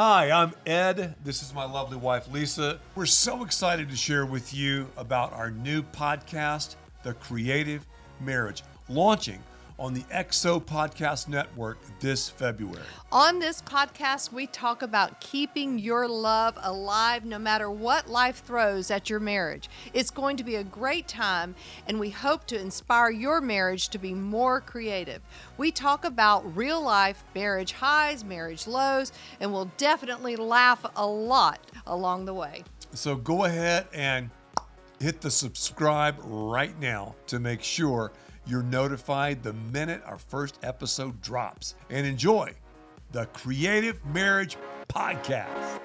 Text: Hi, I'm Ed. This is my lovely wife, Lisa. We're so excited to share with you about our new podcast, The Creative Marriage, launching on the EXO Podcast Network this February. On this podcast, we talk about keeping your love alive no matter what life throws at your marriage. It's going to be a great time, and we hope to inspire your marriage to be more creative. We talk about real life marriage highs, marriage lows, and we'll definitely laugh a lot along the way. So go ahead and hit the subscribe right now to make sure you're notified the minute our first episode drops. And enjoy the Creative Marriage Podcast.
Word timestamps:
Hi, 0.00 0.30
I'm 0.30 0.52
Ed. 0.64 1.16
This 1.24 1.42
is 1.42 1.52
my 1.52 1.64
lovely 1.64 1.96
wife, 1.96 2.30
Lisa. 2.30 2.78
We're 2.94 3.04
so 3.04 3.42
excited 3.42 3.90
to 3.90 3.96
share 3.96 4.24
with 4.26 4.54
you 4.54 4.86
about 4.96 5.32
our 5.32 5.50
new 5.50 5.82
podcast, 5.82 6.76
The 7.02 7.14
Creative 7.14 7.84
Marriage, 8.20 8.62
launching 8.88 9.42
on 9.78 9.94
the 9.94 10.02
EXO 10.12 10.60
Podcast 10.60 11.28
Network 11.28 11.78
this 12.00 12.28
February. 12.28 12.82
On 13.12 13.38
this 13.38 13.62
podcast, 13.62 14.32
we 14.32 14.48
talk 14.48 14.82
about 14.82 15.20
keeping 15.20 15.78
your 15.78 16.08
love 16.08 16.58
alive 16.62 17.24
no 17.24 17.38
matter 17.38 17.70
what 17.70 18.08
life 18.08 18.42
throws 18.44 18.90
at 18.90 19.08
your 19.08 19.20
marriage. 19.20 19.70
It's 19.94 20.10
going 20.10 20.36
to 20.38 20.44
be 20.44 20.56
a 20.56 20.64
great 20.64 21.06
time, 21.06 21.54
and 21.86 22.00
we 22.00 22.10
hope 22.10 22.46
to 22.48 22.60
inspire 22.60 23.10
your 23.10 23.40
marriage 23.40 23.88
to 23.90 23.98
be 23.98 24.14
more 24.14 24.60
creative. 24.60 25.22
We 25.56 25.70
talk 25.70 26.04
about 26.04 26.56
real 26.56 26.82
life 26.82 27.22
marriage 27.34 27.72
highs, 27.72 28.24
marriage 28.24 28.66
lows, 28.66 29.12
and 29.40 29.52
we'll 29.52 29.70
definitely 29.76 30.34
laugh 30.34 30.84
a 30.96 31.06
lot 31.06 31.60
along 31.86 32.24
the 32.24 32.34
way. 32.34 32.64
So 32.94 33.14
go 33.14 33.44
ahead 33.44 33.86
and 33.94 34.30
hit 34.98 35.20
the 35.20 35.30
subscribe 35.30 36.16
right 36.24 36.78
now 36.80 37.14
to 37.28 37.38
make 37.38 37.62
sure 37.62 38.12
you're 38.48 38.62
notified 38.62 39.42
the 39.42 39.52
minute 39.52 40.02
our 40.06 40.18
first 40.18 40.58
episode 40.62 41.20
drops. 41.20 41.74
And 41.90 42.06
enjoy 42.06 42.52
the 43.12 43.26
Creative 43.26 44.04
Marriage 44.06 44.56
Podcast. 44.88 45.77